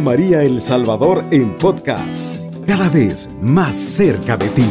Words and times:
María 0.00 0.42
El 0.42 0.60
Salvador 0.60 1.22
en 1.32 1.56
podcast, 1.58 2.36
cada 2.66 2.88
vez 2.88 3.34
más 3.42 3.76
cerca 3.76 4.36
de 4.36 4.48
ti. 4.48 4.68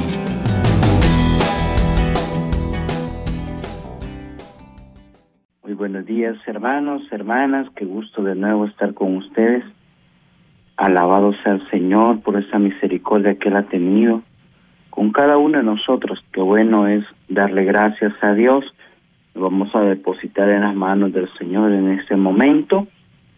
Muy 5.63 5.73
buenos 5.73 6.05
días 6.05 6.37
hermanos, 6.45 7.01
hermanas, 7.11 7.67
qué 7.75 7.85
gusto 7.85 8.23
de 8.23 8.35
nuevo 8.35 8.65
estar 8.65 8.93
con 8.93 9.17
ustedes. 9.17 9.63
Alabado 10.77 11.33
sea 11.43 11.53
el 11.53 11.69
Señor 11.69 12.21
por 12.21 12.37
esa 12.37 12.59
misericordia 12.59 13.35
que 13.35 13.49
Él 13.49 13.57
ha 13.57 13.63
tenido 13.63 14.21
con 14.89 15.11
cada 15.11 15.37
uno 15.37 15.57
de 15.57 15.63
nosotros. 15.63 16.23
Qué 16.31 16.41
bueno 16.41 16.87
es 16.87 17.03
darle 17.27 17.65
gracias 17.65 18.13
a 18.21 18.33
Dios. 18.33 18.63
Lo 19.35 19.41
vamos 19.41 19.75
a 19.75 19.81
depositar 19.81 20.49
en 20.49 20.61
las 20.61 20.75
manos 20.75 21.11
del 21.11 21.29
Señor 21.37 21.71
en 21.71 21.91
este 21.99 22.15
momento 22.15 22.87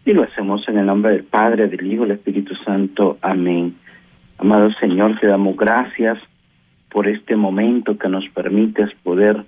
y 0.10 0.14
lo 0.14 0.24
hacemos 0.24 0.68
en 0.68 0.80
el 0.80 0.88
nombre 0.88 1.12
del 1.12 1.24
Padre, 1.24 1.68
del 1.68 1.86
Hijo 1.86 2.02
del 2.02 2.14
Espíritu 2.14 2.56
Santo. 2.66 3.20
Amén. 3.22 3.76
Amado 4.40 4.72
Señor, 4.80 5.20
te 5.20 5.28
damos 5.28 5.56
gracias 5.56 6.18
por 6.90 7.08
este 7.08 7.36
momento 7.36 7.96
que 7.96 8.10
nos 8.10 8.28
permites 8.30 8.90
poder 9.04 9.46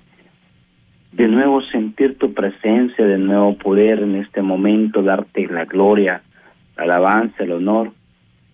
de 1.13 1.27
nuevo 1.27 1.63
sentir 1.63 2.19
tu 2.19 2.35
presencia, 2.35 3.03
de 3.03 3.17
nuevo 3.17 3.57
poder 3.57 4.03
en 4.03 4.17
este 4.17 4.43
momento 4.43 5.01
darte 5.01 5.47
la 5.47 5.65
gloria, 5.65 6.21
la 6.77 6.83
alabanza, 6.83 7.43
el 7.43 7.53
honor, 7.53 7.91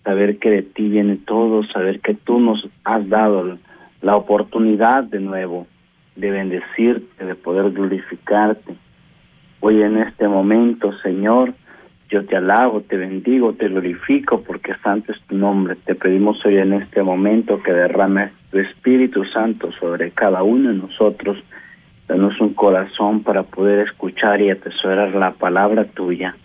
saber 0.05 0.37
que 0.37 0.49
de 0.49 0.61
ti 0.61 0.87
viene 0.87 1.17
todo, 1.17 1.65
saber 1.65 1.99
que 1.99 2.13
tú 2.13 2.39
nos 2.39 2.69
has 2.85 3.05
dado 3.09 3.57
la 4.01 4.15
oportunidad 4.15 5.03
de 5.03 5.19
nuevo 5.19 5.67
de 6.15 6.31
bendecirte, 6.31 7.25
de 7.25 7.35
poder 7.35 7.71
glorificarte. 7.71 8.75
Hoy 9.59 9.81
en 9.81 9.97
este 9.97 10.29
momento, 10.29 10.93
Señor, 11.03 11.53
yo 12.09 12.25
te 12.25 12.37
alabo, 12.37 12.81
te 12.81 12.97
bendigo, 12.97 13.53
te 13.53 13.67
glorifico 13.67 14.41
porque 14.41 14.73
santo 14.83 15.11
es 15.11 15.21
tu 15.23 15.35
nombre. 15.35 15.75
Te 15.85 15.95
pedimos 15.95 16.43
hoy 16.45 16.57
en 16.57 16.73
este 16.73 17.03
momento 17.03 17.61
que 17.61 17.73
derrames 17.73 18.31
tu 18.49 18.59
Espíritu 18.59 19.25
Santo 19.25 19.71
sobre 19.73 20.11
cada 20.11 20.43
uno 20.43 20.69
de 20.69 20.75
nosotros. 20.75 21.37
Danos 22.07 22.39
un 22.39 22.53
corazón 22.53 23.23
para 23.23 23.43
poder 23.43 23.87
escuchar 23.87 24.41
y 24.41 24.49
atesorar 24.49 25.13
la 25.15 25.31
palabra 25.31 25.83
tuya. 25.83 26.35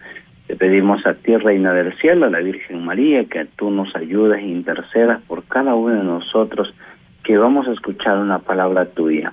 Te 0.48 0.56
pedimos 0.56 1.06
a 1.06 1.14
ti, 1.14 1.36
Reina 1.36 1.72
del 1.72 1.96
Cielo, 1.98 2.26
a 2.26 2.30
la 2.30 2.40
Virgen 2.40 2.84
María, 2.84 3.24
que 3.24 3.46
tú 3.56 3.70
nos 3.70 3.94
ayudes 3.94 4.40
e 4.40 4.48
intercedas 4.48 5.22
por 5.22 5.44
cada 5.44 5.76
uno 5.76 5.94
de 5.94 6.04
nosotros, 6.04 6.74
que 7.22 7.38
vamos 7.38 7.68
a 7.68 7.72
escuchar 7.72 8.18
una 8.18 8.40
palabra 8.40 8.86
tuya, 8.86 9.32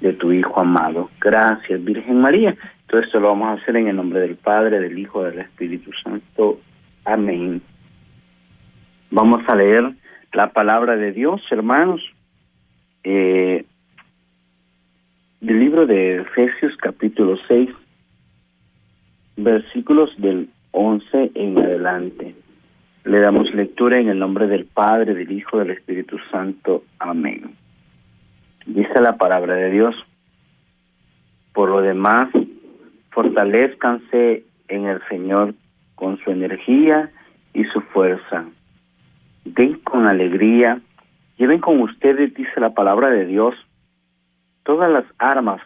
de 0.00 0.12
tu 0.12 0.32
Hijo 0.32 0.60
amado. 0.60 1.10
Gracias, 1.20 1.82
Virgen 1.84 2.20
María. 2.20 2.56
Todo 2.86 3.00
esto 3.00 3.20
lo 3.20 3.28
vamos 3.28 3.48
a 3.48 3.62
hacer 3.62 3.76
en 3.76 3.88
el 3.88 3.96
nombre 3.96 4.20
del 4.20 4.36
Padre, 4.36 4.80
del 4.80 4.98
Hijo, 4.98 5.24
del 5.24 5.40
Espíritu 5.40 5.90
Santo. 6.02 6.60
Amén. 7.04 7.62
Vamos 9.10 9.42
a 9.48 9.54
leer 9.54 9.92
la 10.32 10.52
palabra 10.52 10.96
de 10.96 11.12
Dios, 11.12 11.40
hermanos. 11.50 12.02
Eh, 13.04 13.64
del 15.40 15.60
libro 15.60 15.86
de 15.86 16.22
Efesios 16.22 16.76
capítulo 16.78 17.36
6, 17.46 17.70
versículos 19.36 20.10
del 20.18 20.48
11 20.72 21.30
en 21.34 21.58
adelante. 21.58 22.34
Le 23.04 23.20
damos 23.20 23.54
lectura 23.54 24.00
en 24.00 24.08
el 24.08 24.18
nombre 24.18 24.48
del 24.48 24.64
Padre, 24.64 25.14
del 25.14 25.30
Hijo, 25.30 25.58
del 25.58 25.70
Espíritu 25.70 26.18
Santo. 26.30 26.84
Amén. 26.98 27.54
Dice 28.66 29.00
la 29.00 29.16
palabra 29.16 29.54
de 29.54 29.70
Dios. 29.70 29.94
Por 31.52 31.70
lo 31.70 31.80
demás, 31.80 32.28
fortalezcanse 33.10 34.44
en 34.68 34.86
el 34.86 35.00
Señor 35.08 35.54
con 35.94 36.18
su 36.18 36.30
energía 36.30 37.10
y 37.54 37.64
su 37.64 37.80
fuerza. 37.80 38.44
Den 39.44 39.78
con 39.80 40.06
alegría, 40.06 40.80
lleven 41.38 41.60
con 41.60 41.80
ustedes, 41.80 42.34
dice 42.34 42.60
la 42.60 42.74
palabra 42.74 43.08
de 43.10 43.24
Dios, 43.24 43.54
todas 44.64 44.90
las 44.90 45.04
armas 45.18 45.62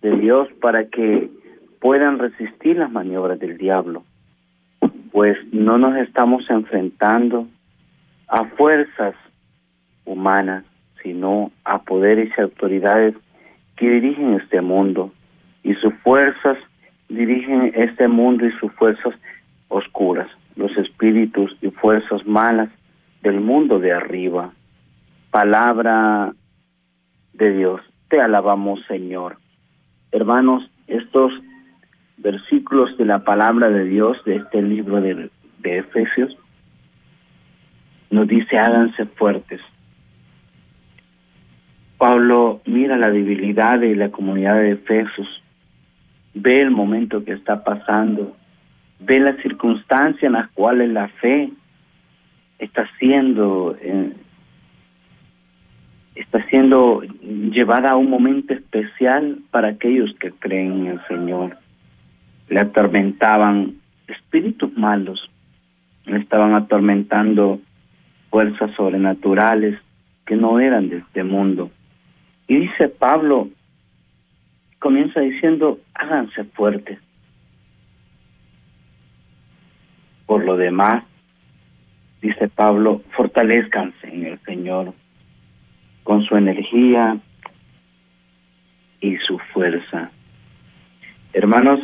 de 0.00 0.16
Dios 0.16 0.48
para 0.60 0.86
que 0.88 1.30
puedan 1.80 2.18
resistir 2.18 2.76
las 2.78 2.90
maniobras 2.90 3.38
del 3.38 3.58
diablo, 3.58 4.04
pues 5.12 5.36
no 5.52 5.78
nos 5.78 5.96
estamos 5.98 6.48
enfrentando 6.48 7.46
a 8.28 8.44
fuerzas 8.56 9.14
humanas, 10.04 10.64
sino 11.02 11.50
a 11.64 11.82
poderes 11.82 12.30
y 12.36 12.40
autoridades 12.40 13.14
que 13.76 13.88
dirigen 13.88 14.34
este 14.34 14.60
mundo 14.60 15.12
y 15.62 15.74
sus 15.74 15.94
fuerzas 16.02 16.58
dirigen 17.08 17.72
este 17.74 18.08
mundo 18.08 18.46
y 18.46 18.52
sus 18.52 18.72
fuerzas 18.72 19.14
oscuras, 19.68 20.28
los 20.56 20.76
espíritus 20.76 21.56
y 21.60 21.70
fuerzas 21.70 22.24
malas 22.26 22.70
del 23.22 23.40
mundo 23.40 23.78
de 23.78 23.92
arriba. 23.92 24.52
Palabra 25.30 26.32
de 27.32 27.52
Dios, 27.52 27.80
te 28.08 28.20
alabamos 28.20 28.80
Señor. 28.86 29.38
Hermanos, 30.12 30.68
estos 30.86 31.32
versículos 32.18 32.96
de 32.98 33.06
la 33.06 33.20
palabra 33.20 33.70
de 33.70 33.84
Dios 33.84 34.22
de 34.24 34.36
este 34.36 34.62
libro 34.62 35.00
de, 35.00 35.30
de 35.58 35.78
Efesios 35.78 36.36
nos 38.10 38.26
dice 38.26 38.58
háganse 38.58 39.06
fuertes. 39.06 39.60
Pablo 42.00 42.62
mira 42.64 42.96
la 42.96 43.10
debilidad 43.10 43.78
de 43.78 43.94
la 43.94 44.10
comunidad 44.10 44.54
de 44.54 44.72
Efesios 44.72 45.28
ve 46.34 46.62
el 46.62 46.70
momento 46.70 47.24
que 47.24 47.32
está 47.32 47.62
pasando, 47.62 48.34
ve 49.00 49.20
las 49.20 49.36
circunstancias 49.42 50.22
en 50.22 50.32
las 50.32 50.48
cuales 50.52 50.90
la 50.90 51.08
fe 51.08 51.50
está 52.58 52.88
siendo 52.98 53.76
eh, 53.80 54.12
está 56.14 56.42
siendo 56.46 57.02
llevada 57.02 57.90
a 57.90 57.96
un 57.96 58.08
momento 58.08 58.54
especial 58.54 59.38
para 59.50 59.68
aquellos 59.68 60.14
que 60.18 60.30
creen 60.32 60.80
en 60.80 60.86
el 60.86 61.06
Señor. 61.06 61.58
Le 62.48 62.60
atormentaban 62.60 63.74
espíritus 64.08 64.76
malos, 64.76 65.30
le 66.06 66.18
estaban 66.18 66.54
atormentando 66.54 67.60
fuerzas 68.30 68.70
sobrenaturales 68.74 69.78
que 70.26 70.36
no 70.36 70.60
eran 70.60 70.88
de 70.88 70.98
este 70.98 71.24
mundo. 71.24 71.70
Y 72.50 72.56
dice 72.56 72.88
Pablo, 72.88 73.48
comienza 74.80 75.20
diciendo, 75.20 75.78
háganse 75.94 76.42
fuertes. 76.42 76.98
Por 80.26 80.44
lo 80.44 80.56
demás, 80.56 81.04
dice 82.20 82.48
Pablo, 82.48 83.02
fortalezcanse 83.12 84.08
en 84.08 84.26
el 84.26 84.40
Señor 84.40 84.92
con 86.02 86.24
su 86.24 86.36
energía 86.36 87.18
y 89.00 89.16
su 89.18 89.38
fuerza. 89.52 90.10
Hermanos, 91.32 91.78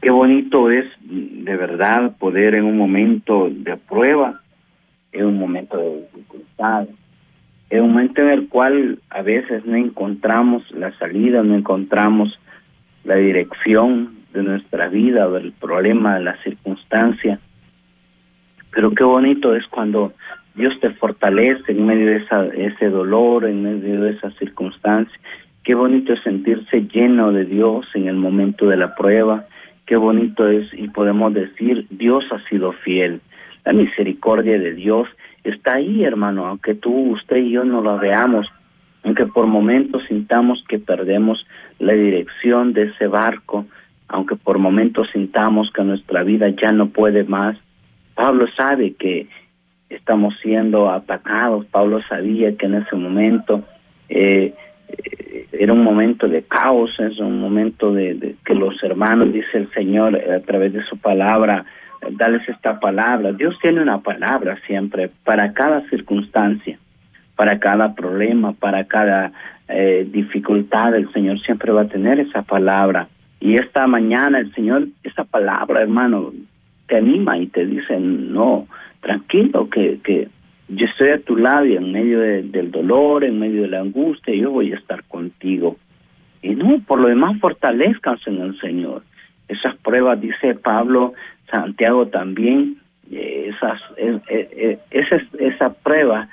qué 0.00 0.08
bonito 0.08 0.70
es 0.70 0.86
de 1.02 1.54
verdad 1.54 2.16
poder 2.16 2.54
en 2.54 2.64
un 2.64 2.78
momento 2.78 3.50
de 3.50 3.76
prueba, 3.76 4.40
en 5.12 5.26
un 5.26 5.38
momento 5.38 5.76
de 5.76 6.00
dificultad, 6.00 6.88
en 7.70 7.82
un 7.82 7.92
momento 7.92 8.22
en 8.22 8.30
el 8.30 8.48
cual 8.48 8.98
a 9.10 9.22
veces 9.22 9.64
no 9.66 9.76
encontramos 9.76 10.62
la 10.70 10.96
salida, 10.98 11.42
no 11.42 11.54
encontramos 11.54 12.38
la 13.04 13.16
dirección 13.16 14.16
de 14.32 14.42
nuestra 14.42 14.88
vida 14.88 15.26
o 15.28 15.32
del 15.32 15.52
problema, 15.52 16.16
de 16.16 16.24
la 16.24 16.42
circunstancia. 16.42 17.38
Pero 18.70 18.92
qué 18.92 19.04
bonito 19.04 19.54
es 19.54 19.66
cuando 19.66 20.12
Dios 20.54 20.78
te 20.80 20.90
fortalece 20.90 21.72
en 21.72 21.86
medio 21.86 22.06
de 22.06 22.16
esa, 22.16 22.46
ese 22.46 22.88
dolor, 22.88 23.44
en 23.44 23.62
medio 23.62 24.02
de 24.02 24.12
esa 24.12 24.30
circunstancia. 24.32 25.18
Qué 25.62 25.74
bonito 25.74 26.14
es 26.14 26.22
sentirse 26.22 26.82
lleno 26.92 27.32
de 27.32 27.44
Dios 27.44 27.86
en 27.94 28.08
el 28.08 28.16
momento 28.16 28.66
de 28.66 28.76
la 28.76 28.94
prueba. 28.94 29.46
Qué 29.86 29.96
bonito 29.96 30.48
es 30.48 30.72
y 30.72 30.88
podemos 30.88 31.34
decir, 31.34 31.86
Dios 31.90 32.24
ha 32.30 32.42
sido 32.48 32.72
fiel. 32.72 33.20
La 33.64 33.72
misericordia 33.72 34.58
de 34.58 34.74
Dios 34.74 35.08
está 35.50 35.76
ahí, 35.76 36.04
hermano, 36.04 36.46
aunque 36.46 36.74
tú, 36.74 37.12
usted 37.12 37.36
y 37.36 37.50
yo 37.50 37.64
no 37.64 37.80
lo 37.80 37.98
veamos, 37.98 38.46
aunque 39.04 39.26
por 39.26 39.46
momentos 39.46 40.02
sintamos 40.08 40.62
que 40.68 40.78
perdemos 40.78 41.46
la 41.78 41.92
dirección 41.92 42.72
de 42.72 42.84
ese 42.84 43.06
barco, 43.06 43.66
aunque 44.08 44.36
por 44.36 44.58
momentos 44.58 45.08
sintamos 45.12 45.70
que 45.72 45.82
nuestra 45.82 46.22
vida 46.22 46.48
ya 46.50 46.72
no 46.72 46.88
puede 46.88 47.24
más. 47.24 47.56
Pablo 48.14 48.46
sabe 48.56 48.94
que 48.94 49.28
estamos 49.88 50.34
siendo 50.42 50.90
atacados, 50.90 51.66
Pablo 51.66 52.00
sabía 52.08 52.56
que 52.56 52.66
en 52.66 52.74
ese 52.74 52.96
momento 52.96 53.64
eh, 54.08 54.54
era 55.52 55.72
un 55.72 55.82
momento 55.82 56.28
de 56.28 56.42
caos, 56.42 56.90
es 56.98 57.18
un 57.18 57.40
momento 57.40 57.92
de, 57.92 58.36
que 58.44 58.54
los 58.54 58.82
hermanos, 58.82 59.32
dice 59.32 59.58
el 59.58 59.70
Señor 59.72 60.16
a 60.16 60.40
través 60.40 60.72
de 60.72 60.82
su 60.84 60.98
palabra, 60.98 61.64
darles 62.12 62.48
esta 62.48 62.78
palabra. 62.80 63.32
Dios 63.32 63.56
tiene 63.60 63.80
una 63.82 63.98
palabra 64.00 64.58
siempre 64.66 65.10
para 65.24 65.52
cada 65.52 65.88
circunstancia, 65.88 66.78
para 67.36 67.58
cada 67.58 67.94
problema, 67.94 68.52
para 68.52 68.84
cada 68.84 69.32
eh, 69.68 70.06
dificultad. 70.10 70.94
El 70.94 71.12
Señor 71.12 71.40
siempre 71.40 71.72
va 71.72 71.82
a 71.82 71.88
tener 71.88 72.20
esa 72.20 72.42
palabra. 72.42 73.08
Y 73.40 73.54
esta 73.54 73.86
mañana 73.86 74.40
el 74.40 74.52
Señor, 74.54 74.88
esa 75.04 75.24
palabra, 75.24 75.82
hermano, 75.82 76.32
te 76.86 76.96
anima 76.96 77.38
y 77.38 77.46
te 77.46 77.66
dice, 77.66 77.98
no, 78.00 78.66
tranquilo, 79.00 79.68
que, 79.70 79.98
que 80.02 80.28
yo 80.68 80.86
estoy 80.86 81.10
a 81.10 81.20
tu 81.20 81.36
lado 81.36 81.64
y 81.64 81.76
en 81.76 81.92
medio 81.92 82.20
del 82.20 82.70
dolor, 82.70 83.24
en 83.24 83.38
medio 83.38 83.62
de 83.62 83.68
la 83.68 83.80
angustia, 83.80 84.34
yo 84.34 84.50
voy 84.50 84.72
a 84.72 84.76
estar 84.76 85.04
contigo. 85.04 85.76
Y 86.42 86.54
no, 86.54 86.80
por 86.86 87.00
lo 87.00 87.08
demás, 87.08 87.38
fortalezcanse 87.40 88.30
en 88.30 88.40
el 88.40 88.60
Señor. 88.60 89.02
Esas 89.48 89.76
pruebas, 89.76 90.20
dice 90.20 90.54
Pablo, 90.54 91.14
Santiago 91.50 92.06
también, 92.08 92.78
eh, 93.10 93.50
esas, 93.54 93.80
eh, 93.96 94.20
eh, 94.28 94.78
esa, 94.90 95.72
prueba 95.72 96.28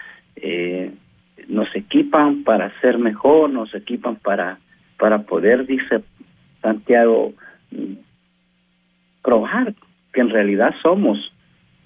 nos 1.47 1.73
equipan 1.75 2.44
para 2.44 2.71
ser 2.81 2.97
mejor, 2.97 3.50
nos 3.50 3.73
equipan 3.73 4.15
para, 4.17 4.57
para 4.97 5.19
poder, 5.19 5.65
dice 5.65 6.01
Santiago, 6.62 7.33
probar 9.23 9.73
que 10.12 10.21
en 10.21 10.29
realidad 10.29 10.73
somos 10.81 11.31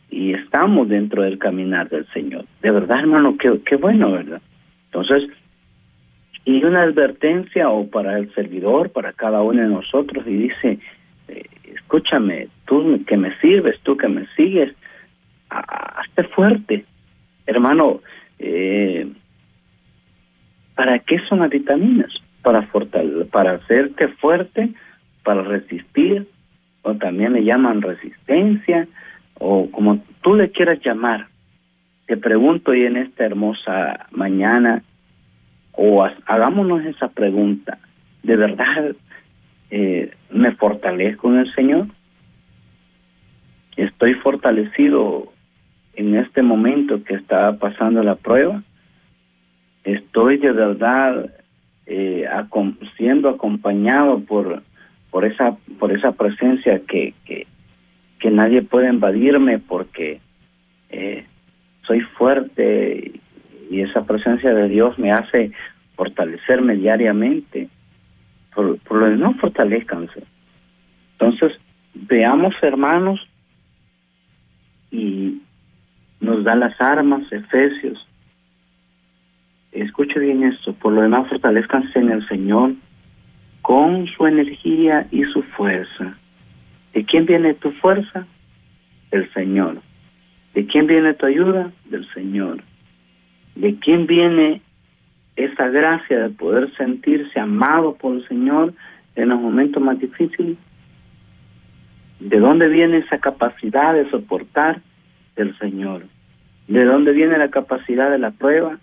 y 0.09 0.33
estamos 0.33 0.89
dentro 0.89 1.23
del 1.23 1.37
caminar 1.37 1.89
del 1.89 2.07
Señor. 2.07 2.45
De 2.61 2.71
verdad, 2.71 2.99
hermano, 2.99 3.37
qué, 3.37 3.59
qué 3.65 3.75
bueno, 3.75 4.11
¿verdad? 4.11 4.41
Entonces, 4.85 5.29
y 6.45 6.63
una 6.63 6.81
advertencia 6.81 7.69
o 7.69 7.87
para 7.87 8.17
el 8.17 8.33
servidor, 8.33 8.91
para 8.91 9.13
cada 9.13 9.41
uno 9.43 9.61
de 9.61 9.67
nosotros, 9.67 10.25
y 10.25 10.35
dice, 10.35 10.79
escúchame, 11.75 12.47
tú 12.65 13.03
que 13.05 13.17
me 13.17 13.35
sirves, 13.39 13.79
tú 13.83 13.97
que 13.97 14.07
me 14.07 14.25
sigues, 14.35 14.73
hazte 15.49 16.23
fuerte. 16.23 16.85
Hermano, 17.45 18.01
eh, 18.37 19.11
¿para 20.75 20.99
qué 20.99 21.19
son 21.27 21.39
las 21.39 21.49
vitaminas? 21.49 22.11
Para, 22.41 22.67
para 23.31 23.53
hacerte 23.53 24.07
fuerte, 24.07 24.69
para 25.23 25.41
resistir, 25.43 26.27
o 26.83 26.95
también 26.95 27.33
le 27.33 27.43
llaman 27.43 27.81
resistencia, 27.81 28.87
o 29.35 29.69
como 29.71 30.03
tú 30.21 30.35
le 30.35 30.51
quieras 30.51 30.79
llamar. 30.83 31.27
Te 32.07 32.17
pregunto 32.17 32.71
hoy 32.71 32.85
en 32.85 32.97
esta 32.97 33.25
hermosa 33.25 34.07
mañana, 34.11 34.83
o 35.73 36.03
hagámonos 36.25 36.83
esa 36.85 37.09
pregunta, 37.09 37.77
¿de 38.23 38.35
verdad 38.35 38.95
eh, 39.71 40.11
me 40.31 40.55
fortalezco 40.55 41.29
en 41.31 41.39
el 41.39 41.53
Señor? 41.53 41.87
¿Estoy 43.77 44.15
fortalecido 44.15 45.31
en 45.93 46.15
este 46.15 46.41
momento 46.41 47.03
que 47.03 47.15
está 47.15 47.57
pasando 47.57 48.03
la 48.03 48.15
prueba? 48.15 48.63
¿Estoy 49.83 50.37
de 50.37 50.51
verdad 50.51 51.29
eh, 51.85 52.25
siendo 52.97 53.29
acompañado 53.29 54.19
por, 54.19 54.61
por, 55.09 55.25
esa, 55.25 55.57
por 55.79 55.91
esa 55.91 56.11
presencia 56.11 56.81
que, 56.87 57.13
que, 57.25 57.47
nadie 58.29 58.61
puede 58.61 58.89
invadirme 58.89 59.57
porque 59.57 60.19
eh, 60.89 61.25
soy 61.87 62.01
fuerte 62.01 63.13
y 63.71 63.81
esa 63.81 64.05
presencia 64.05 64.53
de 64.53 64.69
Dios 64.69 64.99
me 64.99 65.11
hace 65.11 65.51
fortalecerme 65.95 66.75
diariamente. 66.75 67.69
Por, 68.53 68.79
lo 68.91 69.17
no 69.17 69.33
fortalezcanse. 69.35 70.23
Entonces, 71.13 71.57
veamos, 71.93 72.53
hermanos, 72.61 73.19
y 74.91 75.41
nos 76.19 76.43
da 76.43 76.55
las 76.55 76.79
armas, 76.81 77.31
Efesios. 77.31 78.05
Escuche 79.71 80.19
bien 80.19 80.43
esto, 80.43 80.73
por 80.73 80.93
lo 80.93 81.01
demás 81.01 81.29
fortalezcanse 81.29 81.99
en 81.99 82.09
el 82.09 82.27
Señor 82.27 82.73
con 83.61 84.07
su 84.07 84.25
energía 84.25 85.07
y 85.11 85.23
su 85.25 85.43
fuerza. 85.43 86.17
¿De 86.93 87.05
quién 87.05 87.25
viene 87.25 87.53
tu 87.53 87.71
fuerza? 87.73 88.25
Del 89.11 89.31
Señor. 89.33 89.81
¿De 90.53 90.65
quién 90.65 90.87
viene 90.87 91.13
tu 91.13 91.25
ayuda? 91.25 91.71
Del 91.85 92.07
Señor. 92.13 92.63
¿De 93.55 93.75
quién 93.75 94.07
viene 94.07 94.61
esa 95.45 95.67
gracia 95.67 96.19
de 96.19 96.29
poder 96.29 96.71
sentirse 96.75 97.39
amado 97.39 97.95
por 97.95 98.15
el 98.15 98.27
Señor 98.27 98.73
en 99.15 99.29
los 99.29 99.39
momentos 99.39 99.81
más 99.81 99.99
difíciles? 99.99 100.57
¿De 102.19 102.39
dónde 102.39 102.67
viene 102.67 102.97
esa 102.97 103.19
capacidad 103.19 103.93
de 103.93 104.09
soportar? 104.09 104.81
Del 105.35 105.57
Señor. 105.57 106.03
¿De 106.67 106.83
dónde 106.83 107.13
viene 107.13 107.37
la 107.37 107.49
capacidad 107.49 108.11
de 108.11 108.19
la 108.19 108.31
prueba? 108.31 108.77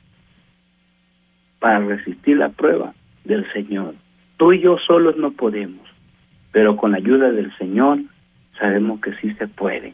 Para 1.58 1.81
resistir 1.81 2.38
la 2.38 2.49
prueba 2.49 2.94
del 3.25 3.50
Señor. 3.53 3.94
Tú 4.38 4.53
y 4.53 4.61
yo 4.61 4.79
solos 4.79 5.17
no 5.17 5.32
podemos 5.32 5.87
pero 6.56 6.75
con 6.75 6.93
la 6.93 6.97
ayuda 6.97 7.32
del 7.32 7.55
Señor 7.58 7.99
sabemos 8.58 8.99
que 9.03 9.12
sí 9.17 9.31
se 9.35 9.47
puede. 9.47 9.93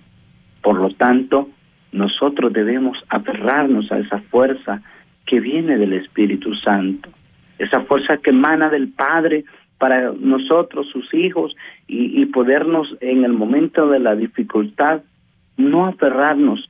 Por 0.62 0.78
lo 0.78 0.90
tanto, 0.90 1.48
nosotros 1.90 2.52
debemos 2.52 2.96
aferrarnos 3.08 3.90
a 3.90 3.98
esa 3.98 4.20
fuerza 4.30 4.80
que 5.32 5.40
viene 5.40 5.78
del 5.78 5.94
Espíritu 5.94 6.54
Santo, 6.56 7.08
esa 7.58 7.80
fuerza 7.84 8.18
que 8.18 8.28
emana 8.28 8.68
del 8.68 8.88
Padre 8.88 9.46
para 9.78 10.12
nosotros, 10.12 10.90
sus 10.92 11.14
hijos, 11.14 11.56
y, 11.88 12.26
podernos 12.26 12.94
en 13.00 13.24
el 13.24 13.32
momento 13.32 13.88
de 13.88 13.98
la 13.98 14.14
dificultad 14.14 15.00
no 15.56 15.86
aferrarnos 15.86 16.68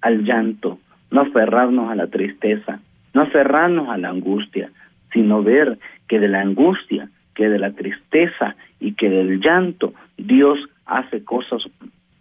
al 0.00 0.24
llanto, 0.24 0.78
no 1.10 1.20
aferrarnos 1.20 1.90
a 1.90 1.96
la 1.96 2.06
tristeza, 2.06 2.80
no 3.12 3.20
aferrarnos 3.20 3.90
a 3.90 3.98
la 3.98 4.08
angustia, 4.08 4.70
sino 5.12 5.42
ver 5.42 5.78
que 6.08 6.18
de 6.18 6.28
la 6.28 6.40
angustia 6.40 7.10
que 7.34 7.50
de 7.50 7.58
la 7.58 7.72
tristeza 7.72 8.56
y 8.80 8.94
que 8.94 9.10
del 9.10 9.38
llanto 9.38 9.92
Dios 10.16 10.58
hace 10.86 11.24
cosas 11.24 11.62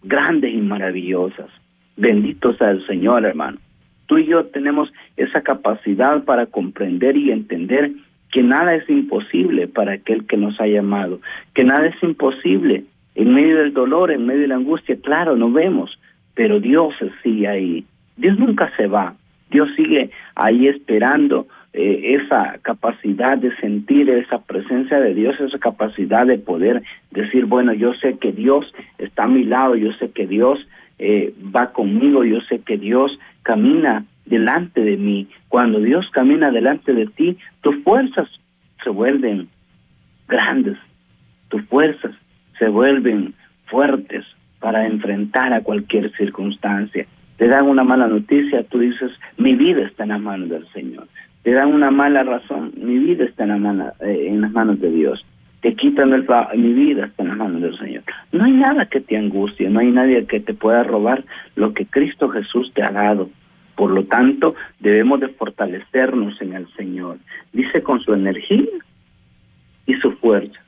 grandes 0.03 0.53
y 0.53 0.57
maravillosas. 0.57 1.49
Bendito 1.95 2.53
sea 2.57 2.71
el 2.71 2.85
Señor, 2.87 3.23
hermano. 3.23 3.59
Tú 4.07 4.17
y 4.17 4.25
yo 4.25 4.45
tenemos 4.47 4.91
esa 5.15 5.41
capacidad 5.41 6.23
para 6.23 6.47
comprender 6.47 7.15
y 7.15 7.31
entender 7.31 7.91
que 8.31 8.43
nada 8.43 8.75
es 8.75 8.89
imposible 8.89 9.67
para 9.67 9.93
aquel 9.93 10.25
que 10.25 10.37
nos 10.37 10.59
ha 10.59 10.67
llamado, 10.67 11.21
que 11.53 11.63
nada 11.63 11.87
es 11.87 12.03
imposible 12.03 12.83
en 13.17 13.33
medio 13.33 13.57
del 13.57 13.73
dolor, 13.73 14.11
en 14.11 14.27
medio 14.27 14.41
de 14.41 14.47
la 14.47 14.55
angustia, 14.55 14.95
claro, 15.01 15.35
no 15.35 15.51
vemos, 15.51 15.99
pero 16.35 16.59
Dios 16.59 16.93
sigue 17.23 17.47
ahí. 17.47 17.83
Dios 18.15 18.37
nunca 18.37 18.71
se 18.77 18.85
va. 18.85 19.15
Dios 19.49 19.69
sigue 19.75 20.11
ahí 20.35 20.67
esperando 20.67 21.47
eh, 21.73 22.19
esa 22.21 22.59
capacidad 22.61 23.37
de 23.37 23.55
sentir 23.57 24.07
esa 24.09 24.39
presencia 24.39 24.99
de 24.99 25.15
Dios, 25.15 25.39
esa 25.39 25.57
capacidad 25.57 26.27
de 26.27 26.37
poder 26.37 26.83
decir, 27.09 27.45
bueno, 27.45 27.73
yo 27.73 27.95
sé 27.95 28.19
que 28.19 28.31
Dios 28.31 28.71
está 28.99 29.23
a 29.23 29.27
mi 29.27 29.43
lado, 29.45 29.75
yo 29.75 29.93
sé 29.93 30.11
que 30.11 30.27
Dios 30.27 30.59
eh, 30.99 31.33
va 31.55 31.73
conmigo, 31.73 32.23
yo 32.23 32.41
sé 32.41 32.59
que 32.59 32.77
Dios 32.77 33.17
camina 33.47 34.03
delante 34.25 34.81
de 34.81 34.97
mí. 34.97 35.27
Cuando 35.47 35.79
Dios 35.79 36.05
camina 36.11 36.51
delante 36.51 36.93
de 36.93 37.05
ti, 37.07 37.37
tus 37.61 37.81
fuerzas 37.83 38.27
se 38.83 38.89
vuelven 38.89 39.47
grandes, 40.27 40.77
tus 41.47 41.63
fuerzas 41.67 42.11
se 42.59 42.67
vuelven 42.67 43.33
fuertes 43.67 44.25
para 44.59 44.85
enfrentar 44.85 45.53
a 45.53 45.61
cualquier 45.61 46.11
circunstancia. 46.17 47.07
Te 47.37 47.47
dan 47.47 47.67
una 47.67 47.85
mala 47.85 48.07
noticia, 48.07 48.63
tú 48.63 48.79
dices, 48.79 49.11
mi 49.37 49.55
vida 49.55 49.87
está 49.87 50.03
en 50.03 50.09
las 50.09 50.21
manos 50.21 50.49
del 50.49 50.67
Señor 50.73 51.07
te 51.47 51.53
dan 51.53 51.73
una 51.73 51.91
mala 51.91 52.23
razón, 52.23 52.73
mi 52.75 52.99
vida 52.99 53.23
está 53.23 53.45
en, 53.45 53.63
la 53.63 53.93
eh, 54.01 54.27
en 54.27 54.41
las 54.41 54.51
manos 54.51 54.81
de 54.81 54.91
Dios. 54.91 55.25
Te 55.61 55.75
quitan 55.75 56.11
el 56.11 56.27
mi 56.57 56.73
vida 56.73 57.05
está 57.05 57.23
en 57.23 57.29
las 57.29 57.37
manos 57.37 57.61
del 57.61 57.77
Señor. 57.79 58.03
No 58.33 58.43
hay 58.43 58.51
nada 58.51 58.87
que 58.87 58.99
te 58.99 59.15
angustie, 59.15 59.69
no 59.69 59.79
hay 59.79 59.89
nadie 59.89 60.25
que 60.25 60.41
te 60.41 60.53
pueda 60.53 60.83
robar 60.83 61.23
lo 61.55 61.73
que 61.73 61.85
Cristo 61.85 62.27
Jesús 62.27 62.69
te 62.73 62.83
ha 62.83 62.91
dado. 62.91 63.29
Por 63.77 63.91
lo 63.91 64.03
tanto, 64.05 64.55
debemos 64.79 65.19
de 65.19 65.29
fortalecernos 65.29 66.41
en 66.41 66.53
el 66.53 66.67
Señor. 66.73 67.19
Dice 67.53 67.83
con 67.83 68.01
su 68.01 68.13
energía 68.13 68.65
y 69.85 69.93
su 69.95 70.11
fuerza. 70.13 70.59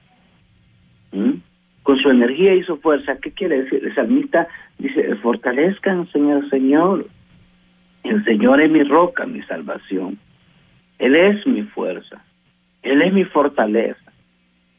¿Mm? 1.11 1.41
Con 1.83 1.97
su 1.97 2.09
energía 2.11 2.53
y 2.53 2.63
su 2.63 2.77
fuerza. 2.77 3.17
¿Qué 3.17 3.31
quiere 3.31 3.63
decir? 3.63 3.83
El 3.83 3.95
salmista 3.95 4.47
dice, 4.77 5.15
fortalezcan, 5.17 6.07
Señor, 6.11 6.47
Señor. 6.51 7.07
El 8.03 8.23
Señor 8.25 8.61
es 8.61 8.69
mi 8.69 8.83
roca, 8.83 9.25
mi 9.25 9.41
salvación. 9.41 10.19
Él 10.99 11.15
es 11.15 11.47
mi 11.47 11.63
fuerza, 11.63 12.23
Él 12.83 13.01
es 13.01 13.11
mi 13.11 13.23
fortaleza, 13.23 14.11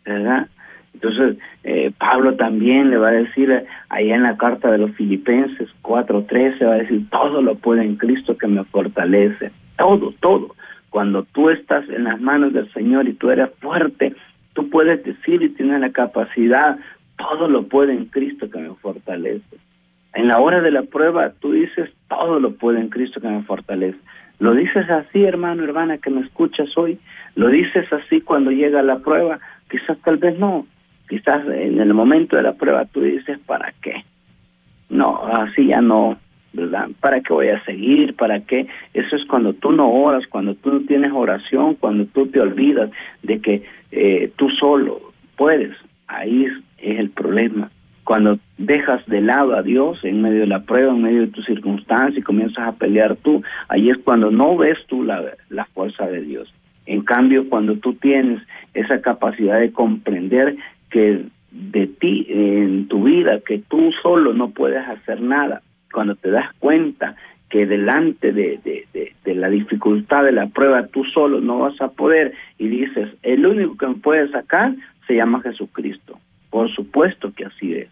¿verdad? 0.05 0.49
Entonces, 0.95 1.39
eh, 1.65 1.93
Pablo 1.99 2.35
también 2.35 2.91
le 2.91 2.99
va 2.99 3.09
a 3.09 3.13
decir 3.13 3.51
eh, 3.51 3.65
allá 3.89 4.15
en 4.15 4.23
la 4.23 4.37
carta 4.37 4.71
de 4.71 4.79
los 4.79 4.91
Filipenses 4.93 5.69
4:13, 5.83 6.65
va 6.67 6.75
a 6.75 6.79
decir, 6.79 7.09
todo 7.11 7.43
lo 7.43 7.55
puede 7.55 7.85
en 7.85 7.97
Cristo 7.97 8.37
que 8.37 8.47
me 8.47 8.65
fortalece, 8.65 9.51
todo, 9.79 10.13
todo. 10.21 10.55
Cuando 10.91 11.23
tú 11.25 11.51
estás 11.51 11.89
en 11.89 12.05
las 12.05 12.21
manos 12.21 12.53
del 12.53 12.71
Señor 12.73 13.09
y 13.09 13.15
tú 13.15 13.31
eres 13.31 13.51
fuerte, 13.61 14.15
tú 14.55 14.69
puedes 14.69 15.03
decir 15.05 15.43
y 15.43 15.51
tienes 15.51 15.81
la 15.81 15.91
capacidad, 15.91 16.79
todo 17.17 17.49
lo 17.49 17.65
puede 17.65 17.93
en 17.93 18.07
Cristo 18.07 18.51
que 18.51 18.59
me 18.59 18.75
fortalece. 18.75 19.57
En 20.15 20.27
la 20.27 20.41
hora 20.41 20.61
de 20.61 20.73
la 20.73 20.83
prueba, 20.83 21.33
tú 21.41 21.53
dices, 21.53 21.89
todo 22.09 22.41
lo 22.41 22.55
puede 22.55 22.81
en 22.81 22.89
Cristo 22.89 23.21
que 23.21 23.29
me 23.29 23.43
fortalece. 23.43 23.99
¿Lo 24.41 24.55
dices 24.55 24.89
así, 24.91 25.23
hermano, 25.23 25.63
hermana, 25.63 25.99
que 25.99 26.11
me 26.11 26.23
escuchas 26.23 26.77
hoy? 26.77 26.99
¿Lo 27.37 27.49
dices 27.49 27.93
así 27.93 28.21
cuando 28.23 28.51
llega 28.51 28.83
la 28.83 28.99
prueba? 28.99 29.39
Quizás 29.71 29.99
tal 29.99 30.17
vez 30.17 30.39
no. 30.39 30.67
Quizás 31.11 31.47
en 31.47 31.79
el 31.79 31.93
momento 31.93 32.37
de 32.37 32.43
la 32.43 32.55
prueba 32.55 32.87
tú 32.87 33.02
dices, 33.02 33.38
¿para 33.40 33.75
qué? 33.83 34.05
no, 34.88 35.25
así 35.26 35.67
ya 35.67 35.81
no, 35.81 36.19
¿verdad? 36.52 36.88
¿Para 37.00 37.21
qué 37.21 37.33
voy 37.33 37.49
a 37.49 37.62
seguir? 37.64 38.14
¿Para 38.17 38.40
qué? 38.40 38.67
Eso 38.95 39.17
es 39.17 39.25
cuando 39.26 39.52
tú 39.52 39.73
no 39.73 39.90
oras, 39.90 40.26
cuando 40.29 40.55
tú 40.55 40.73
no 40.73 40.81
tienes 40.81 41.12
oración, 41.12 41.75
cuando 41.75 42.07
tú 42.07 42.26
te 42.26 42.40
olvidas 42.40 42.90
de 43.23 43.40
que 43.40 43.62
eh, 43.93 44.33
tú 44.37 44.49
solo 44.50 45.00
puedes. 45.37 45.76
Ahí 46.09 46.47
es 46.47 46.52
el 46.79 47.11
problema 47.11 47.71
cuando 48.11 48.40
dejas 48.59 49.07
de 49.07 49.21
lado 49.21 49.55
a 49.55 49.62
Dios 49.62 50.00
en 50.02 50.21
medio 50.21 50.40
de 50.40 50.49
la 50.49 50.64
prueba, 50.64 50.93
en 50.93 51.00
medio 51.00 51.21
de 51.21 51.26
tu 51.29 51.43
circunstancia 51.43 52.19
y 52.19 52.23
comienzas 52.23 52.67
a 52.67 52.73
pelear 52.73 53.14
tú, 53.14 53.40
ahí 53.69 53.88
es 53.88 53.99
cuando 53.99 54.33
no 54.33 54.57
ves 54.57 54.79
tú 54.88 55.05
la, 55.05 55.23
la 55.49 55.64
fuerza 55.67 56.09
de 56.09 56.23
Dios. 56.23 56.52
En 56.87 57.02
cambio, 57.02 57.49
cuando 57.49 57.76
tú 57.76 57.95
tienes 57.95 58.43
esa 58.75 59.00
capacidad 59.00 59.61
de 59.61 59.71
comprender 59.71 60.57
que 60.91 61.25
de 61.51 61.87
ti, 61.87 62.27
en 62.29 62.89
tu 62.89 63.05
vida, 63.05 63.41
que 63.41 63.59
tú 63.59 63.91
solo 64.03 64.33
no 64.33 64.51
puedes 64.51 64.87
hacer 64.87 65.21
nada, 65.21 65.63
cuando 65.93 66.15
te 66.15 66.31
das 66.31 66.53
cuenta 66.59 67.17
que 67.49 67.67
delante 67.67 68.33
de, 68.33 68.61
de, 68.65 69.13
de, 69.25 69.35
la 69.35 69.49
dificultad 69.49 70.25
de 70.25 70.33
la 70.33 70.47
prueba 70.47 70.87
tú 70.87 71.05
solo 71.05 71.41
no 71.41 71.61
vas 71.61 71.81
a 71.81 71.89
poder 71.89 72.33
y 72.59 72.69
dices, 72.69 73.09
el 73.23 73.45
único 73.45 73.77
que 73.77 73.87
me 73.89 73.95
puede 73.95 74.31
sacar 74.31 74.75
se 75.07 75.17
llama 75.17 75.41
Jesucristo. 75.41 76.19
Por 76.51 76.71
supuesto 76.73 77.33
que 77.35 77.47
así 77.47 77.75
es. 77.75 77.89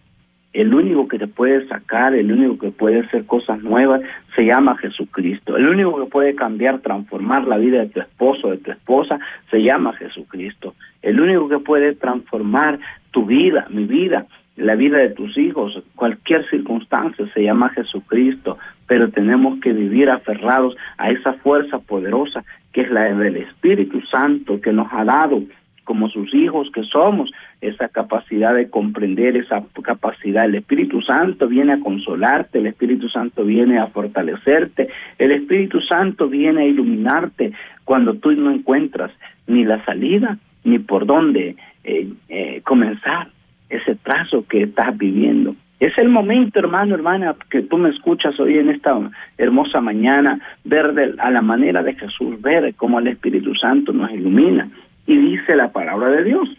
El 0.52 0.75
único 0.75 1.09
que 1.09 1.19
te 1.19 1.26
puede 1.26 1.67
sacar, 1.69 2.14
el 2.14 2.33
único 2.33 2.59
que 2.59 2.71
puede 2.71 3.00
hacer 3.00 3.26
cosas 3.26 3.62
nuevas, 3.62 4.00
se 4.35 4.45
llama 4.45 4.76
Jesucristo. 4.78 5.57
El 5.57 5.69
único 5.69 6.02
que 6.02 6.11
puede 6.11 6.35
cambiar, 6.35 6.81
transformar 6.81 7.47
la 7.47 7.59
vida 7.59 7.81
de 7.81 7.88
tu 7.88 8.00
esposo, 8.00 8.50
de 8.50 8.59
tu 8.59 8.71
esposa, 8.71 9.19
se 9.50 9.62
llama 9.62 9.93
Jesucristo. 9.95 10.75
El 11.02 11.21
único 11.21 11.49
que 11.49 11.59
puede 11.59 11.95
transformar 11.95 12.78
tu 13.11 13.26
vida, 13.26 13.67
mi 13.69 13.85
vida, 13.85 14.26
la 14.57 14.75
vida 14.75 14.99
de 14.99 15.11
tus 15.11 15.37
hijos, 15.37 15.83
cualquier 15.95 16.49
circunstancia, 16.49 17.26
se 17.35 17.43
llama 17.43 17.69
Jesucristo. 17.71 18.59
Pero 18.87 19.11
tenemos 19.11 19.61
que 19.61 19.73
vivir 19.73 20.11
aferrados 20.11 20.76
a 20.97 21.11
esa 21.11 21.35
fuerza 21.35 21.78
poderosa 21.78 22.43
que 22.73 22.83
es 22.83 22.90
la 22.90 23.12
del 23.14 23.37
Espíritu 23.37 24.00
Santo 24.02 24.61
que 24.61 24.73
nos 24.73 24.88
ha 24.93 25.05
dado 25.05 25.43
como 25.88 26.11
sus 26.11 26.35
hijos 26.35 26.71
que 26.71 26.83
somos, 26.83 27.30
esa 27.62 27.88
capacidad 27.88 28.54
de 28.54 28.68
comprender, 28.68 29.38
esa 29.38 29.64
capacidad. 29.83 30.45
El 30.45 30.57
Espíritu 30.57 31.00
Santo 31.00 31.49
viene 31.49 31.73
a 31.73 31.80
consolarte, 31.80 32.59
el 32.59 32.66
Espíritu 32.66 33.09
Santo 33.09 33.42
viene 33.42 33.78
a 33.78 33.87
fortalecerte, 33.87 34.88
el 35.16 35.30
Espíritu 35.30 35.80
Santo 35.80 36.28
viene 36.28 36.61
a 36.61 36.66
iluminarte 36.66 37.52
cuando 37.87 38.12
tú 38.12 38.33
no 38.33 38.50
encuentras 38.50 39.11
ni 39.47 39.64
la 39.64 39.83
salida 39.87 40.37
ni 40.62 40.78
por 40.78 41.07
dónde 41.07 41.57
eh, 41.85 42.12
eh, 42.28 42.61
comenzar 42.66 43.28
ese 43.71 43.95
trazo 43.95 44.45
que 44.47 44.64
estás 44.64 44.95
viviendo. 44.99 45.57
Es 45.80 45.97
el 45.97 46.11
momento, 46.11 46.59
hermano, 46.59 46.95
hermana, 46.95 47.35
que 47.50 47.62
tú 47.62 47.78
me 47.78 47.88
escuchas 47.88 48.38
hoy 48.38 48.59
en 48.59 48.68
esta 48.68 48.95
hermosa 49.38 49.80
mañana, 49.80 50.38
ver 50.64 51.14
a 51.18 51.30
la 51.30 51.40
manera 51.40 51.83
de 51.83 51.95
Jesús, 51.95 52.42
ver 52.42 52.75
cómo 52.75 52.99
el 52.99 53.07
Espíritu 53.07 53.54
Santo 53.54 53.95
nos 53.95 54.11
ilumina, 54.11 54.68
y 55.08 55.16
dice 55.16 55.56
la 55.56 55.72
palabra 55.72 56.10
de 56.10 56.22
Dios, 56.22 56.50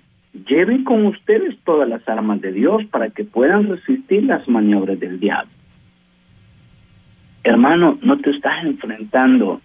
lleven 0.47 0.83
con 0.83 1.05
ustedes 1.05 1.55
todas 1.65 1.87
las 1.87 2.07
armas 2.09 2.41
de 2.41 2.51
Dios 2.51 2.83
para 2.85 3.11
que 3.11 3.23
puedan 3.23 3.69
resistir 3.69 4.23
las 4.23 4.47
maniobras 4.49 4.99
del 4.99 5.19
diablo. 5.19 5.51
Hermano, 7.43 7.99
no 8.01 8.17
te 8.17 8.31
estás 8.31 8.65
enfrentando 8.65 9.61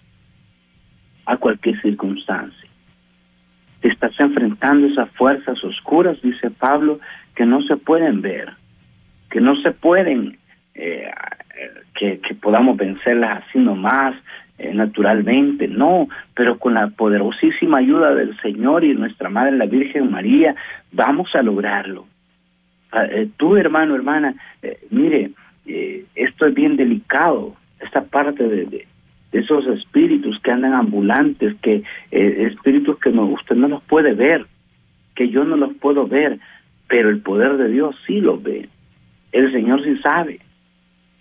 a 1.24 1.36
cualquier 1.38 1.80
circunstancia. 1.80 2.68
Te 3.80 3.88
estás 3.88 4.12
enfrentando 4.20 4.86
a 4.86 4.90
esas 4.90 5.10
fuerzas 5.12 5.64
oscuras, 5.64 6.20
dice 6.20 6.50
Pablo, 6.50 7.00
que 7.34 7.46
no 7.46 7.62
se 7.62 7.78
pueden 7.78 8.20
ver, 8.20 8.52
que 9.30 9.40
no 9.40 9.56
se 9.62 9.70
pueden, 9.70 10.36
eh, 10.74 11.10
que, 11.98 12.20
que 12.20 12.34
podamos 12.34 12.76
vencerlas 12.76 13.44
así 13.48 13.58
nomás, 13.58 14.14
naturalmente, 14.58 15.68
no, 15.68 16.08
pero 16.34 16.58
con 16.58 16.74
la 16.74 16.88
poderosísima 16.88 17.78
ayuda 17.78 18.14
del 18.14 18.36
Señor 18.40 18.84
y 18.84 18.94
nuestra 18.94 19.28
Madre 19.28 19.56
la 19.56 19.66
Virgen 19.66 20.10
María, 20.10 20.54
vamos 20.92 21.34
a 21.34 21.42
lograrlo. 21.42 22.06
Ah, 22.92 23.06
eh, 23.10 23.28
tú, 23.36 23.56
hermano, 23.56 23.96
hermana, 23.96 24.34
eh, 24.62 24.78
mire, 24.90 25.32
esto 26.14 26.46
es 26.46 26.54
bien 26.54 26.76
delicado, 26.76 27.56
esta 27.80 28.04
parte 28.04 28.46
de, 28.46 28.86
esos 29.32 29.66
espíritus 29.66 30.38
que 30.40 30.52
andan 30.52 30.74
ambulantes, 30.74 31.56
que 31.60 31.82
espíritus 32.10 32.98
que 33.00 33.10
no, 33.10 33.24
usted 33.24 33.56
no 33.56 33.66
los 33.66 33.82
puede 33.82 34.14
ver, 34.14 34.46
que 35.16 35.28
yo 35.28 35.44
no 35.44 35.56
los 35.56 35.74
puedo 35.74 36.06
ver, 36.06 36.38
pero 36.88 37.08
el 37.08 37.20
poder 37.20 37.56
de 37.56 37.68
Dios 37.70 37.96
sí 38.06 38.20
los 38.20 38.42
ve. 38.42 38.68
El 39.32 39.50
Señor 39.52 39.82
sí 39.82 39.96
sabe. 39.98 40.40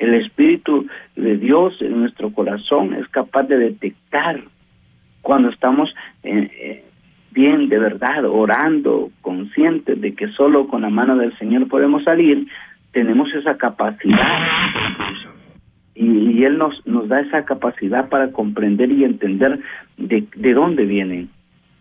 El 0.03 0.15
Espíritu 0.15 0.85
de 1.15 1.37
Dios 1.37 1.81
en 1.81 2.01
nuestro 2.01 2.33
corazón 2.33 2.93
es 2.93 3.07
capaz 3.07 3.43
de 3.43 3.57
detectar 3.57 4.41
cuando 5.21 5.47
estamos 5.47 5.95
eh, 6.23 6.51
eh, 6.59 6.83
bien 7.31 7.69
de 7.69 7.79
verdad, 7.79 8.25
orando, 8.25 9.11
conscientes 9.21 10.01
de 10.01 10.13
que 10.13 10.27
solo 10.33 10.67
con 10.67 10.81
la 10.81 10.89
mano 10.89 11.15
del 11.15 11.37
Señor 11.37 11.69
podemos 11.69 12.03
salir, 12.03 12.47
tenemos 12.91 13.33
esa 13.33 13.55
capacidad. 13.55 14.39
Y, 15.95 16.43
Él 16.43 16.57
nos, 16.57 16.85
nos 16.85 17.07
da 17.07 17.21
esa 17.21 17.45
capacidad 17.45 18.09
para 18.09 18.33
comprender 18.33 18.91
y 18.91 19.05
entender 19.05 19.61
de, 19.95 20.27
de 20.35 20.53
dónde 20.53 20.83
vienen. 20.83 21.29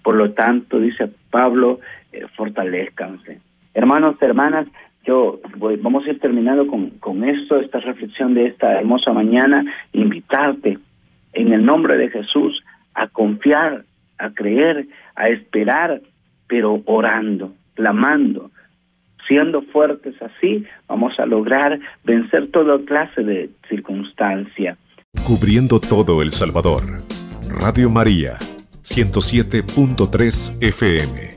Por 0.05 0.15
lo 0.15 0.31
tanto, 0.31 0.79
dice 0.79 1.11
Pablo, 1.33 1.81
eh, 2.13 2.25
fortalezcanse. 2.37 3.41
Hermanos, 3.75 4.15
hermanas, 4.21 4.69
yo 5.05 5.41
vamos 5.81 6.05
a 6.07 6.11
ir 6.11 6.21
terminando 6.21 6.67
con, 6.67 6.91
con 6.91 7.25
esto, 7.25 7.61
esta 7.61 7.81
reflexión 7.81 8.35
de 8.35 8.47
esta 8.47 8.79
hermosa 8.79 9.13
mañana, 9.13 9.65
invitarte 9.93 10.79
en 11.33 11.53
el 11.53 11.65
nombre 11.65 11.97
de 11.97 12.11
Jesús 12.11 12.63
a 12.95 13.09
confiar, 13.09 13.85
a 14.19 14.31
creer, 14.31 14.87
a 15.17 15.29
esperar, 15.29 16.01
pero 16.47 16.83
orando, 16.85 17.53
clamando, 17.75 18.51
siendo 19.27 19.63
fuertes 19.63 20.15
así, 20.21 20.65
vamos 20.89 21.19
a 21.19 21.27
lograr 21.27 21.79
vencer 22.05 22.51
toda 22.51 22.79
clase 22.85 23.23
de 23.23 23.51
circunstancia. 23.69 24.77
Cubriendo 25.27 25.81
todo 25.81 26.23
El 26.23 26.31
Salvador. 26.31 26.83
Radio 27.61 27.91
María, 27.91 28.35
107.3 28.83 30.63
FM. 30.63 31.32